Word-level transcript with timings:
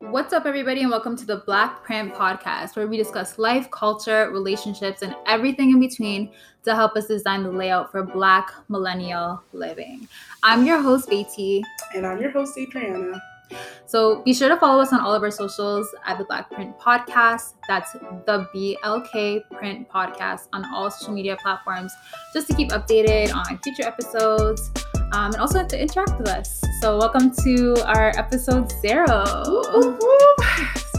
What's 0.00 0.32
up, 0.32 0.46
everybody, 0.46 0.82
and 0.82 0.90
welcome 0.92 1.16
to 1.16 1.26
the 1.26 1.38
Black 1.38 1.82
Print 1.82 2.14
Podcast, 2.14 2.76
where 2.76 2.86
we 2.86 2.96
discuss 2.96 3.36
life, 3.36 3.68
culture, 3.72 4.30
relationships, 4.30 5.02
and 5.02 5.12
everything 5.26 5.70
in 5.70 5.80
between 5.80 6.30
to 6.62 6.76
help 6.76 6.94
us 6.94 7.08
design 7.08 7.42
the 7.42 7.50
layout 7.50 7.90
for 7.90 8.04
Black 8.04 8.52
millennial 8.68 9.42
living. 9.52 10.06
I'm 10.44 10.64
your 10.64 10.80
host, 10.80 11.10
Beatty. 11.10 11.64
And 11.96 12.06
I'm 12.06 12.22
your 12.22 12.30
host, 12.30 12.56
Adriana. 12.56 13.20
So 13.86 14.22
be 14.22 14.32
sure 14.32 14.48
to 14.48 14.56
follow 14.56 14.80
us 14.80 14.92
on 14.92 15.00
all 15.00 15.14
of 15.14 15.22
our 15.24 15.32
socials 15.32 15.92
at 16.06 16.16
the 16.16 16.24
Black 16.24 16.48
Print 16.48 16.78
Podcast. 16.78 17.54
That's 17.66 17.92
the 17.92 18.48
BLK 18.54 19.50
Print 19.50 19.88
Podcast 19.88 20.46
on 20.52 20.64
all 20.72 20.92
social 20.92 21.12
media 21.12 21.36
platforms, 21.42 21.92
just 22.32 22.46
to 22.46 22.54
keep 22.54 22.68
updated 22.68 23.34
on 23.34 23.58
future 23.58 23.82
episodes 23.82 24.70
um, 25.12 25.32
and 25.32 25.36
also 25.36 25.58
have 25.58 25.68
to 25.68 25.80
interact 25.80 26.18
with 26.18 26.28
us. 26.28 26.62
So 26.80 26.98
welcome 26.98 27.34
to 27.44 27.76
our 27.86 28.10
episode 28.16 28.70
zero. 28.80 29.24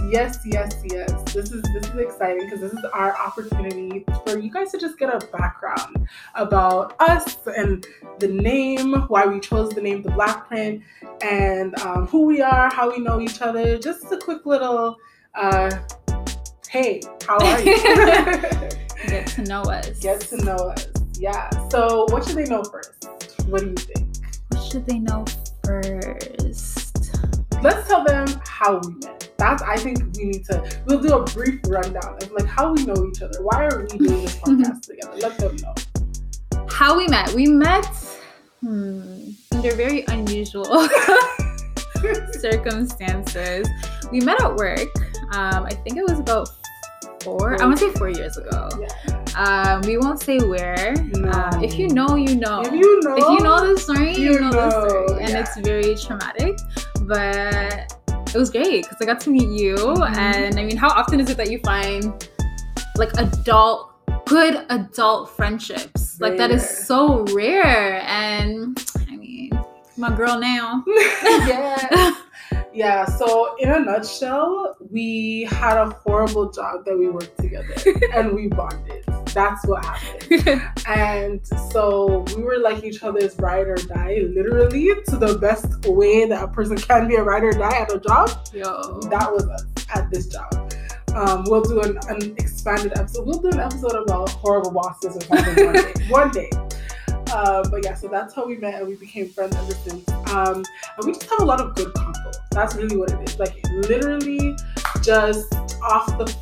Yes, 0.09 0.39
yes, 0.43 0.81
yes. 0.85 1.11
This 1.33 1.51
is 1.51 1.61
this 1.73 1.87
is 1.87 1.95
exciting 1.95 2.45
because 2.45 2.61
this 2.61 2.73
is 2.73 2.83
our 2.93 3.15
opportunity 3.15 4.03
for 4.25 4.39
you 4.39 4.49
guys 4.49 4.71
to 4.71 4.79
just 4.79 4.97
get 4.97 5.13
a 5.13 5.25
background 5.27 6.07
about 6.33 6.95
us 6.99 7.37
and 7.45 7.85
the 8.17 8.27
name, 8.27 8.93
why 9.07 9.25
we 9.27 9.39
chose 9.39 9.69
the 9.69 9.81
name 9.81 10.01
The 10.01 10.11
Black 10.11 10.47
Print, 10.47 10.81
and 11.21 11.77
um, 11.81 12.07
who 12.07 12.25
we 12.25 12.41
are, 12.41 12.73
how 12.73 12.89
we 12.89 12.97
know 12.97 13.21
each 13.21 13.41
other. 13.41 13.77
Just 13.77 14.11
a 14.11 14.17
quick 14.17 14.47
little, 14.47 14.97
uh, 15.35 15.77
hey, 16.67 17.01
how 17.27 17.37
are 17.37 17.61
you? 17.61 17.77
Get 19.07 19.27
to 19.27 19.43
know 19.43 19.61
us. 19.61 19.99
Get 19.99 20.21
to 20.21 20.43
know 20.43 20.55
us. 20.55 20.87
Yeah. 21.19 21.49
So, 21.69 22.05
what 22.09 22.25
should 22.25 22.35
they 22.35 22.45
know 22.45 22.63
first? 22.63 23.18
What 23.49 23.61
do 23.61 23.67
you 23.67 23.75
think? 23.75 24.07
What 24.49 24.63
should 24.63 24.85
they 24.85 24.99
know 24.99 25.25
first? 25.63 27.15
Let's 27.61 27.87
tell 27.87 28.03
them 28.03 28.27
how 28.45 28.79
we 28.79 28.95
met 28.95 29.19
that's 29.39 29.63
I 29.63 29.77
think 29.77 29.99
we 30.17 30.25
need 30.25 30.45
to 30.45 30.69
we'll 30.85 31.01
do 31.01 31.15
a 31.15 31.23
brief 31.23 31.61
rundown 31.67 32.17
of 32.21 32.31
like 32.31 32.45
how 32.45 32.73
we 32.73 32.85
know 32.85 33.07
each 33.09 33.21
other. 33.21 33.41
Why 33.41 33.65
are 33.65 33.87
we 33.89 33.97
doing 33.97 34.21
this 34.21 34.35
podcast 34.43 34.81
together? 34.81 35.17
Let 35.17 35.37
them 35.37 35.55
know. 35.55 35.73
How 36.69 36.97
we 36.97 37.07
met. 37.07 37.33
We 37.33 37.47
met 37.47 37.85
hmm, 38.59 39.31
under 39.51 39.73
very 39.75 40.03
unusual 40.09 40.65
circumstances. 42.33 43.67
We 44.11 44.19
met 44.19 44.41
at 44.41 44.55
work. 44.55 44.89
Um, 45.33 45.65
I 45.65 45.71
think 45.83 45.97
it 45.97 46.03
was 46.03 46.19
about 46.19 46.49
four. 47.21 47.61
I 47.61 47.65
want 47.65 47.77
to 47.79 47.89
say 47.89 47.93
four 47.97 48.09
years 48.09 48.37
ago. 48.37 48.69
Yeah. 48.79 49.19
Um, 49.35 49.81
we 49.81 49.97
won't 49.97 50.21
say 50.21 50.39
where. 50.39 50.93
No. 51.13 51.29
Uh, 51.29 51.59
if 51.61 51.77
you 51.77 51.87
know, 51.87 52.15
you 52.15 52.35
know. 52.35 52.61
If 52.61 52.73
you 52.73 53.01
know, 53.01 53.15
if 53.15 53.23
you 53.23 53.39
know 53.39 53.73
the 53.73 53.79
story, 53.79 54.15
you, 54.15 54.33
you 54.33 54.39
know, 54.39 54.49
know, 54.49 54.69
the 54.69 54.89
story, 54.89 55.23
and 55.23 55.29
yeah. 55.29 55.39
it's 55.39 55.57
very 55.57 55.95
traumatic. 55.95 56.57
But 57.01 57.93
it 58.33 58.37
was 58.37 58.49
great 58.49 58.83
because 58.83 58.97
I 59.01 59.05
got 59.05 59.19
to 59.21 59.29
meet 59.29 59.49
you. 59.49 59.75
Mm-hmm. 59.75 60.19
And 60.19 60.59
I 60.59 60.63
mean, 60.63 60.77
how 60.77 60.89
often 60.89 61.19
is 61.19 61.29
it 61.29 61.37
that 61.37 61.49
you 61.49 61.59
find 61.59 62.29
like 62.95 63.13
adult, 63.17 63.91
good 64.25 64.65
adult 64.69 65.31
friendships? 65.31 66.19
Like 66.19 66.37
that 66.37 66.51
is 66.51 66.67
so 66.67 67.23
rare. 67.33 68.01
And 68.01 68.77
I 69.09 69.15
mean, 69.15 69.51
my 69.97 70.15
girl 70.15 70.39
now. 70.39 70.83
yeah. 71.47 72.08
Yeah, 72.79 73.03
so 73.03 73.57
in 73.57 73.69
a 73.69 73.77
nutshell, 73.81 74.77
we 74.89 75.43
had 75.51 75.77
a 75.77 75.89
horrible 75.89 76.49
job 76.49 76.85
that 76.85 76.97
we 76.97 77.09
worked 77.09 77.37
together 77.37 77.75
and 78.13 78.33
we 78.33 78.47
bonded. 78.47 79.03
That's 79.33 79.67
what 79.67 79.83
happened. 79.83 80.71
and 80.87 81.45
so 81.73 82.23
we 82.37 82.41
were 82.41 82.57
like 82.57 82.85
each 82.85 83.03
other's 83.03 83.37
ride 83.37 83.67
or 83.67 83.75
die, 83.75 84.21
literally 84.33 84.91
to 85.07 85.17
the 85.17 85.37
best 85.39 85.87
way 85.87 86.25
that 86.25 86.41
a 86.41 86.47
person 86.47 86.77
can 86.77 87.09
be 87.09 87.15
a 87.15 87.21
ride 87.21 87.43
or 87.43 87.51
die 87.51 87.81
at 87.81 87.93
a 87.93 87.99
job. 87.99 88.29
Yo. 88.53 89.01
That 89.09 89.29
was 89.29 89.45
us 89.49 89.65
at 89.93 90.09
this 90.09 90.27
job. 90.27 90.71
Um, 91.13 91.43
we'll 91.47 91.63
do 91.63 91.81
an, 91.81 91.99
an, 92.07 92.33
expanded 92.37 92.97
episode. 92.97 93.27
We'll 93.27 93.41
do 93.41 93.49
an 93.49 93.59
episode 93.59 93.95
about 94.03 94.29
horrible 94.29 94.71
bosses 94.71 95.17
or 95.17 95.21
something 95.21 95.65
one 95.65 95.73
day. 95.73 95.93
One 96.07 96.31
day. 96.31 96.49
Uh, 97.31 97.67
but 97.69 97.83
yeah, 97.83 97.93
so 97.93 98.07
that's 98.07 98.33
how 98.33 98.45
we 98.45 98.57
met 98.57 98.75
and 98.75 98.87
we 98.87 98.95
became 98.95 99.29
friends 99.29 99.55
ever 99.55 99.71
since. 99.71 100.07
Um, 100.31 100.63
and 100.97 101.05
we 101.05 101.13
just 101.13 101.29
have 101.29 101.41
a 101.41 101.45
lot 101.45 101.61
of 101.61 101.75
good 101.75 101.93
convo. 101.93 102.33
That's 102.51 102.75
really 102.75 102.97
what 102.97 103.11
it 103.11 103.29
is. 103.29 103.37
Like 103.39 103.55
literally 103.71 104.55
just 105.01 105.53
off 105.83 106.17
the 106.17 106.35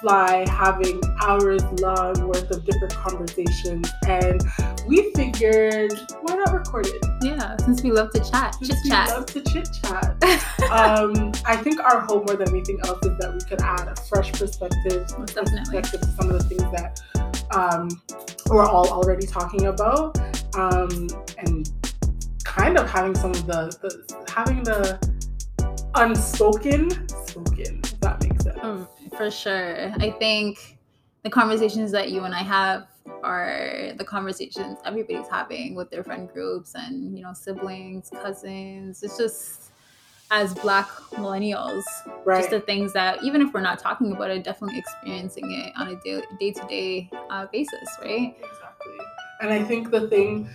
fly 0.00 0.46
having 0.48 1.00
hours 1.22 1.62
long 1.80 2.28
worth 2.28 2.50
of 2.50 2.64
different 2.64 2.94
conversations 2.94 3.90
and 4.06 4.42
we 4.86 5.10
figured 5.14 5.92
why 6.22 6.34
not 6.34 6.52
record 6.52 6.86
it 6.86 7.04
yeah 7.22 7.56
since 7.58 7.82
we 7.82 7.90
love 7.90 8.10
to 8.10 8.20
chat 8.30 8.54
chit 8.62 8.76
chat 8.86 9.08
We 9.08 9.14
love 9.14 9.26
to 9.26 9.40
chit 9.42 9.68
chat 9.82 10.22
um, 10.70 11.32
i 11.46 11.56
think 11.56 11.80
our 11.80 12.00
hope 12.00 12.26
more 12.26 12.36
than 12.36 12.48
anything 12.50 12.78
else 12.84 13.04
is 13.04 13.18
that 13.18 13.32
we 13.32 13.40
could 13.48 13.62
add 13.62 13.88
a 13.88 13.96
fresh 14.02 14.32
perspective, 14.32 15.06
Definitely. 15.08 15.58
perspective 15.60 16.00
to 16.00 16.06
some 16.08 16.30
of 16.30 16.38
the 16.38 16.44
things 16.44 16.62
that 16.72 17.00
um, 17.54 17.88
we're 18.48 18.64
all 18.64 18.88
already 18.88 19.26
talking 19.26 19.66
about 19.66 20.18
um, 20.56 21.08
and 21.38 21.70
kind 22.44 22.78
of 22.78 22.88
having 22.88 23.14
some 23.14 23.30
of 23.30 23.46
the, 23.46 23.76
the 23.82 24.32
having 24.32 24.62
the 24.62 24.98
unspoken 25.96 26.90
spoken 27.08 27.80
if 27.84 28.00
that 28.00 28.22
makes 28.22 28.44
sense. 28.44 28.58
Mm, 28.58 28.86
for 29.16 29.30
sure. 29.30 29.92
I 30.00 30.10
think 30.10 30.78
the 31.22 31.30
conversations 31.30 31.90
that 31.90 32.10
you 32.10 32.22
and 32.22 32.34
i 32.34 32.42
have 32.42 32.86
are 33.22 33.92
the 33.98 34.04
conversations 34.04 34.78
everybody's 34.84 35.28
having 35.28 35.74
with 35.74 35.90
their 35.90 36.04
friend 36.04 36.28
groups 36.32 36.74
and 36.74 37.16
you 37.16 37.22
know 37.22 37.32
siblings 37.32 38.10
cousins. 38.10 39.02
It's 39.02 39.18
just 39.18 39.72
as 40.30 40.54
black 40.54 40.88
millennials 41.12 41.84
right. 42.24 42.38
just 42.38 42.50
the 42.50 42.60
things 42.60 42.92
that 42.92 43.22
even 43.22 43.40
if 43.40 43.52
we're 43.52 43.60
not 43.60 43.78
talking 43.78 44.12
about 44.12 44.30
it 44.30 44.42
definitely 44.42 44.78
experiencing 44.78 45.50
it 45.52 45.72
on 45.76 45.88
a 45.88 45.96
day-to-day 46.38 47.08
uh, 47.30 47.46
basis 47.52 47.88
right? 48.02 48.36
Exactly. 48.38 48.96
And 49.40 49.52
i 49.52 49.62
think 49.62 49.90
the 49.90 50.08
thing 50.08 50.48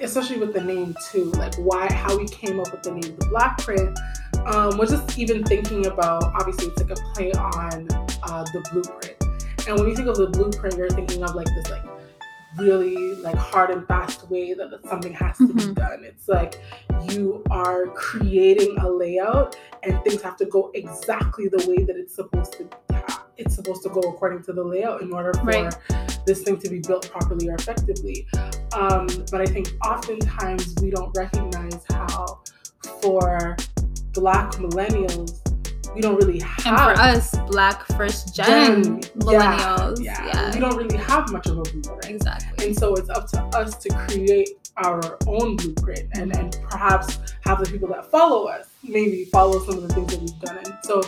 especially 0.00 0.38
with 0.38 0.52
the 0.52 0.60
name 0.60 0.96
too 1.10 1.30
like 1.32 1.54
why 1.56 1.92
how 1.92 2.16
we 2.16 2.26
came 2.26 2.58
up 2.60 2.70
with 2.72 2.82
the 2.82 2.90
name 2.90 3.16
the 3.16 3.26
black 3.30 3.58
print 3.58 3.98
um, 4.46 4.76
was 4.76 4.90
just 4.90 5.18
even 5.18 5.44
thinking 5.44 5.86
about 5.86 6.24
obviously 6.24 6.66
it's 6.68 6.82
like 6.82 6.90
a 6.90 7.00
play 7.14 7.32
on 7.32 7.88
uh, 8.24 8.44
the 8.52 8.60
blueprint. 8.70 9.16
And 9.66 9.78
when 9.78 9.88
you 9.88 9.96
think 9.96 10.08
of 10.08 10.16
the 10.16 10.26
blueprint 10.26 10.76
you're 10.76 10.90
thinking 10.90 11.22
of 11.22 11.34
like 11.34 11.46
this 11.46 11.70
like 11.70 11.84
really 12.58 13.14
like 13.16 13.36
hard 13.36 13.70
and 13.70 13.86
fast 13.86 14.28
way 14.30 14.54
that 14.54 14.70
something 14.88 15.12
has 15.12 15.36
to 15.38 15.44
mm-hmm. 15.44 15.68
be 15.68 15.74
done. 15.74 16.04
It's 16.04 16.28
like 16.28 16.60
you 17.10 17.42
are 17.50 17.86
creating 17.88 18.78
a 18.78 18.88
layout 18.88 19.56
and 19.82 20.02
things 20.04 20.22
have 20.22 20.36
to 20.38 20.46
go 20.46 20.70
exactly 20.74 21.48
the 21.48 21.64
way 21.68 21.84
that 21.84 21.96
it's 21.96 22.14
supposed 22.14 22.52
to 22.54 22.68
it's 23.36 23.56
supposed 23.56 23.82
to 23.82 23.88
go 23.88 24.00
according 24.00 24.42
to 24.44 24.52
the 24.52 24.62
layout 24.62 25.02
in 25.02 25.12
order 25.12 25.32
for 25.34 25.46
right. 25.46 25.74
this 26.24 26.42
thing 26.42 26.56
to 26.58 26.68
be 26.68 26.78
built 26.78 27.10
properly 27.10 27.48
or 27.48 27.54
effectively. 27.54 28.26
Um, 28.72 29.08
but 29.30 29.40
I 29.40 29.46
think 29.46 29.68
oftentimes 29.84 30.74
we 30.80 30.90
don't 30.90 31.14
recognize 31.16 31.84
how 31.90 32.42
for 33.02 33.56
black 34.12 34.52
millennials 34.52 35.43
we 35.94 36.00
don't 36.00 36.16
really 36.16 36.40
have. 36.40 36.66
And 36.66 36.76
for 36.76 37.00
us, 37.00 37.34
black 37.46 37.86
first 37.96 38.34
gen, 38.34 38.82
gen 38.82 39.00
millennials, 39.18 40.02
yeah, 40.02 40.26
yeah. 40.26 40.54
we 40.54 40.60
don't 40.60 40.76
really 40.76 40.96
have 40.96 41.30
much 41.30 41.46
of 41.46 41.58
a 41.58 41.62
blueprint. 41.62 42.04
Exactly. 42.06 42.66
And 42.66 42.76
so 42.76 42.94
it's 42.94 43.10
up 43.10 43.28
to 43.28 43.40
us 43.56 43.76
to 43.76 43.88
create 44.06 44.50
our 44.76 45.18
own 45.26 45.56
blueprint 45.56 46.10
and, 46.14 46.36
and 46.36 46.58
perhaps 46.68 47.18
have 47.42 47.64
the 47.64 47.70
people 47.70 47.88
that 47.88 48.04
follow 48.10 48.48
us 48.48 48.66
maybe 48.86 49.24
follow 49.26 49.58
some 49.64 49.76
of 49.78 49.88
the 49.88 49.94
things 49.94 50.12
that 50.12 50.20
we've 50.20 50.40
done. 50.40 50.58
And 50.58 50.74
so 50.82 51.02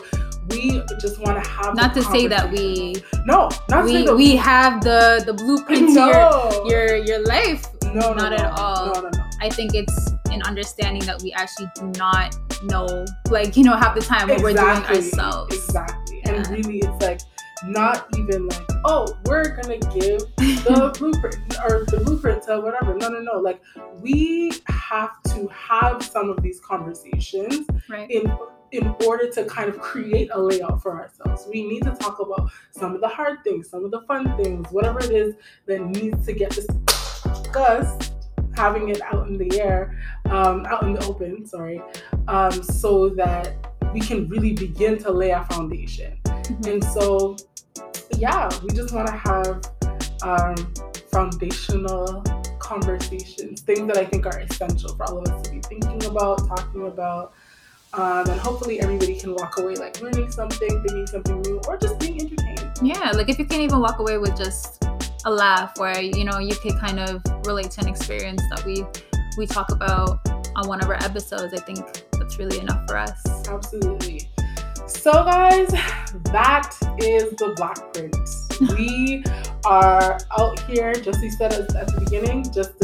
we 0.50 0.82
just 1.00 1.20
want 1.20 1.42
to 1.42 1.50
have 1.50 1.75
not 1.75 1.94
to 1.94 2.02
say 2.02 2.26
that 2.28 2.50
we 2.52 3.02
no 3.25 3.50
not 3.69 3.84
we 3.84 4.04
we, 4.04 4.14
we 4.14 4.36
have 4.36 4.82
the 4.82 5.22
the 5.26 5.32
blueprint 5.32 5.91
no. 5.91 6.50
to 6.50 6.69
your 6.69 6.96
your 6.96 7.04
your 7.04 7.25
life 7.26 7.66
no, 7.82 7.92
no 7.92 8.14
not 8.14 8.30
no, 8.30 8.36
at 8.36 8.58
all 8.58 8.86
no, 8.86 9.00
no, 9.00 9.08
no. 9.08 9.25
i 9.41 9.50
think 9.50 9.75
it's 9.75 10.12
an 10.30 10.42
understanding 10.42 11.02
that 11.04 11.20
we 11.22 11.32
actually 11.32 11.69
do 11.75 11.86
not 11.98 12.36
know 12.65 13.05
like 13.31 13.56
you 13.56 13.65
know 13.65 13.77
half 13.77 13.94
the 13.94 14.00
time 14.00 14.29
what 14.29 14.38
exactly, 14.38 14.55
we're 14.55 14.75
doing 14.75 14.97
ourselves 14.97 15.55
exactly 15.55 16.23
yeah. 16.25 16.32
and 16.32 16.49
really 16.49 16.79
it's 16.79 17.05
like 17.05 17.20
not 17.64 18.06
even 18.17 18.47
like 18.47 18.70
oh 18.85 19.06
we're 19.25 19.56
gonna 19.56 19.79
give 19.79 20.20
the 20.37 20.94
blueprint 20.99 21.37
or 21.64 21.85
the 21.87 22.00
blueprint 22.05 22.43
to 22.43 22.61
whatever 22.61 22.94
no 22.94 23.08
no 23.08 23.20
no 23.20 23.38
like 23.38 23.61
we 24.00 24.53
have 24.67 25.23
to 25.23 25.49
have 25.49 26.03
some 26.03 26.31
of 26.31 26.43
these 26.43 26.61
conversations 26.61 27.67
right. 27.88 28.11
in 28.11 28.31
in 28.73 28.94
order 29.06 29.31
to 29.31 29.44
kind 29.44 29.69
of 29.69 29.79
create 29.79 30.29
a 30.32 30.41
layout 30.41 30.82
for 30.82 31.00
ourselves. 31.00 31.47
We 31.49 31.67
need 31.67 31.85
to 31.85 31.93
talk 31.93 32.19
about 32.19 32.50
some 32.73 32.94
of 32.94 33.00
the 33.00 33.09
hard 33.09 33.44
things, 33.44 33.70
some 33.70 33.85
of 33.85 33.91
the 33.91 34.02
fun 34.02 34.37
things, 34.37 34.67
whatever 34.70 34.99
it 34.99 35.11
is 35.11 35.35
that 35.67 35.81
needs 35.82 36.26
to 36.26 36.32
get 36.32 36.50
discussed, 36.50 38.12
having 38.56 38.88
it 38.88 39.00
out 39.03 39.29
in 39.29 39.37
the 39.37 39.61
air, 39.61 39.99
um, 40.26 40.64
out 40.67 40.82
in 40.82 40.94
the 40.94 41.05
open, 41.06 41.47
sorry, 41.47 41.82
um, 42.29 42.53
so 42.62 43.08
that 43.11 43.55
we 43.93 44.00
can 44.00 44.29
really 44.29 44.53
begin 44.53 44.99
to 44.99 45.11
lay 45.11 45.31
a 45.31 45.44
foundation. 45.44 46.19
Mm-hmm. 46.25 46.70
And 46.70 46.85
so, 46.85 47.37
yeah, 48.17 48.49
we 48.62 48.70
just 48.70 48.94
want 48.94 49.06
to 49.08 49.17
have 49.17 49.61
um, 50.23 50.75
foundational 51.11 52.25
conversations, 52.58 53.61
things 53.61 53.87
that 53.87 53.97
I 53.97 54.05
think 54.05 54.26
are 54.26 54.38
essential 54.41 54.94
for 54.97 55.05
all 55.05 55.19
of 55.19 55.29
us 55.29 55.43
to 55.43 55.50
be 55.52 55.61
thinking 55.61 56.05
about, 56.05 56.47
talking 56.49 56.87
about, 56.87 57.32
Um, 57.93 58.29
and 58.29 58.38
hopefully 58.41 58.81
everybody 58.81 59.17
can 59.19 59.32
walk 59.32 59.59
away 59.59 59.75
like 59.76 60.02
learning 60.02 60.31
something, 60.31 60.69
thinking 60.69 61.06
something 61.06 61.41
new, 61.43 61.61
or 61.67 61.79
just 61.79 61.99
being 61.99 62.20
entertained. 62.20 62.73
Yeah, 62.82 63.12
like 63.12 63.31
if 63.31 63.38
you 63.38 63.47
can 63.47 63.61
even 63.61 63.81
walk 63.81 64.00
away 64.00 64.19
with 64.19 64.37
just 64.37 64.85
a 65.26 65.31
laugh 65.31 65.78
where 65.78 66.00
you 66.00 66.25
know 66.25 66.38
you 66.38 66.55
could 66.55 66.78
kind 66.78 66.99
of 66.99 67.23
relate 67.44 67.70
to 67.73 67.81
an 67.82 67.88
experience 67.88 68.40
that 68.50 68.64
we 68.64 68.84
we 69.37 69.46
talk 69.46 69.70
about 69.70 70.26
on 70.56 70.69
one 70.69 70.82
of 70.82 70.88
our 70.88 70.96
episodes, 71.05 71.52
I 71.52 71.58
think 71.58 72.06
that's 72.12 72.38
really 72.38 72.58
enough 72.58 72.88
for 72.88 72.96
us. 72.96 73.23
Absolutely. 73.46 74.31
So 74.87 75.12
guys, 75.12 75.69
that 76.32 76.75
is 76.99 77.31
the 77.37 77.52
black 77.56 77.93
print. 77.93 78.17
we 78.78 79.23
are 79.64 80.19
out 80.38 80.61
here, 80.61 80.94
just 80.94 81.23
you 81.23 81.31
said 81.31 81.52
at 81.52 81.69
the 81.69 82.00
beginning, 82.00 82.44
just 82.52 82.78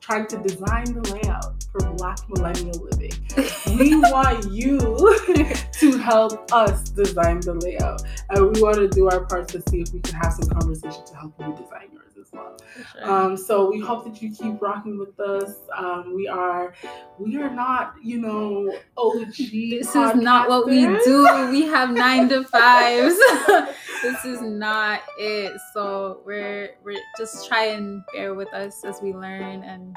trying 0.00 0.26
to 0.26 0.38
design 0.38 0.84
the 0.84 1.12
layout 1.12 1.64
for 1.70 1.80
Black 1.92 2.18
millennial 2.28 2.78
living. 2.90 3.12
we 3.78 3.98
want 3.98 4.50
you 4.50 4.78
to 5.72 5.98
help 5.98 6.52
us 6.52 6.88
design 6.90 7.40
the 7.40 7.54
layout, 7.54 8.02
and 8.30 8.54
we 8.54 8.62
want 8.62 8.76
to 8.76 8.88
do 8.88 9.08
our 9.08 9.24
part 9.24 9.48
to 9.48 9.62
see 9.68 9.80
if 9.82 9.92
we 9.92 10.00
can 10.00 10.14
have 10.14 10.32
some 10.32 10.48
conversation 10.48 11.04
to 11.04 11.14
help 11.14 11.34
you 11.38 11.52
design 11.54 11.88
yours 11.92 12.09
well. 12.32 12.56
Sure. 12.92 13.10
Um, 13.10 13.36
so 13.36 13.70
we 13.70 13.80
hope 13.80 14.04
that 14.04 14.22
you 14.22 14.34
keep 14.34 14.60
rocking 14.60 14.98
with 14.98 15.18
us. 15.20 15.54
Um, 15.76 16.14
we 16.14 16.28
are, 16.28 16.74
we 17.18 17.36
are 17.36 17.50
not, 17.50 17.94
you 18.02 18.18
know, 18.20 18.72
OG. 18.96 19.34
This 19.70 19.94
is 19.94 20.14
not 20.14 20.48
what 20.48 20.66
we 20.66 20.82
do. 21.04 21.48
We 21.50 21.62
have 21.62 21.90
nine 21.90 22.28
to 22.28 22.44
fives. 22.44 23.16
this 24.02 24.24
is 24.24 24.40
not 24.40 25.02
it. 25.18 25.52
So 25.74 26.20
we're 26.24 26.76
we're 26.84 27.00
just 27.18 27.48
try 27.48 27.66
and 27.66 28.02
bear 28.12 28.34
with 28.34 28.52
us 28.54 28.84
as 28.84 29.00
we 29.02 29.12
learn 29.12 29.62
and 29.62 29.96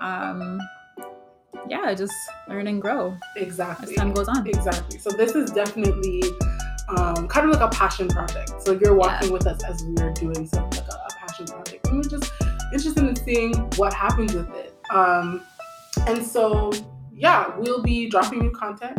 um 0.00 0.60
yeah, 1.68 1.94
just 1.94 2.12
learn 2.48 2.66
and 2.66 2.80
grow. 2.80 3.16
Exactly. 3.36 3.94
As 3.94 3.96
time 3.96 4.12
goes 4.12 4.28
on. 4.28 4.46
Exactly. 4.46 4.98
So 4.98 5.10
this 5.10 5.34
is 5.34 5.50
definitely 5.50 6.22
um, 6.88 7.28
kind 7.28 7.48
of 7.48 7.58
like 7.58 7.62
a 7.62 7.74
passion 7.74 8.08
project. 8.08 8.52
So 8.62 8.72
you're 8.72 8.94
walking 8.94 9.28
yeah. 9.28 9.32
with 9.32 9.46
us 9.46 9.62
as 9.64 9.82
we're 9.84 10.12
doing 10.12 10.46
something 10.46 10.80
like 10.80 10.88
a, 10.90 11.13
passion 11.34 11.46
project, 11.46 11.86
and 11.86 11.96
we're 11.96 12.02
just 12.02 12.32
interested 12.72 13.04
in 13.04 13.16
seeing 13.16 13.54
what 13.76 13.92
happens 13.92 14.34
with 14.34 14.48
it. 14.54 14.74
Um, 14.90 15.42
and 16.06 16.24
so 16.24 16.72
yeah, 17.12 17.56
we'll 17.58 17.82
be 17.82 18.08
dropping 18.08 18.40
new 18.40 18.50
content 18.50 18.98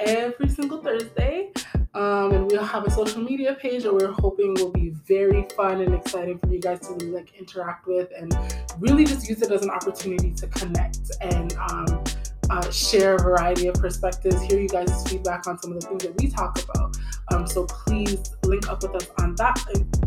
every 0.00 0.48
single 0.48 0.82
Thursday. 0.82 1.52
Um, 1.94 2.32
and 2.32 2.52
we'll 2.52 2.62
have 2.62 2.86
a 2.86 2.90
social 2.90 3.22
media 3.22 3.56
page 3.58 3.82
that 3.82 3.92
we're 3.92 4.12
hoping 4.12 4.54
will 4.54 4.70
be 4.70 4.90
very 4.90 5.46
fun 5.56 5.80
and 5.80 5.94
exciting 5.94 6.38
for 6.38 6.48
you 6.48 6.60
guys 6.60 6.80
to 6.80 6.92
like 7.06 7.34
interact 7.34 7.88
with 7.88 8.08
and 8.16 8.38
really 8.78 9.04
just 9.04 9.28
use 9.28 9.42
it 9.42 9.50
as 9.50 9.62
an 9.62 9.70
opportunity 9.70 10.30
to 10.32 10.46
connect 10.48 11.10
and 11.22 11.56
um, 11.56 12.04
uh, 12.50 12.70
share 12.70 13.16
a 13.16 13.18
variety 13.18 13.68
of 13.68 13.74
perspectives, 13.74 14.42
hear 14.42 14.60
you 14.60 14.68
guys' 14.68 15.08
feedback 15.08 15.46
on 15.46 15.58
some 15.58 15.72
of 15.72 15.80
the 15.80 15.86
things 15.86 16.02
that 16.04 16.20
we 16.20 16.28
talk 16.28 16.58
about. 16.62 16.96
Um, 17.32 17.46
so 17.46 17.66
please 17.66 18.34
link 18.44 18.68
up 18.70 18.82
with 18.82 18.94
us 18.94 19.08
on 19.18 19.34
that, 19.36 19.58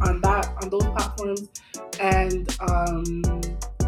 on 0.01 0.21
that, 0.21 0.51
on 0.61 0.69
those 0.69 0.85
platforms, 0.85 1.49
and 1.99 2.55
um, 2.61 3.21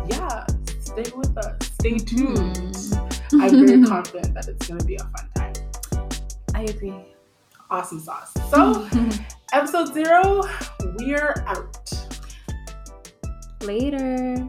yeah, 0.07 0.45
stay 0.79 1.11
with 1.15 1.37
us. 1.37 1.71
Stay 1.79 1.97
tuned. 1.97 2.55
Mm. 2.55 3.41
I'm 3.41 3.65
very 3.65 3.83
confident 3.87 4.33
that 4.35 4.47
it's 4.47 4.67
going 4.67 4.79
to 4.79 4.85
be 4.85 4.95
a 4.95 4.99
fun 4.99 5.29
time. 5.35 5.53
I 6.53 6.63
agree. 6.63 6.93
Awesome 7.69 7.99
sauce. 7.99 8.31
So, 8.51 8.87
episode 9.53 9.93
zero, 9.93 10.43
we're 10.99 11.43
out. 11.47 11.91
Later. 13.61 14.47